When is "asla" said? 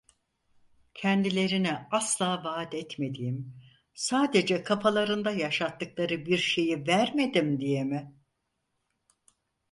1.91-2.43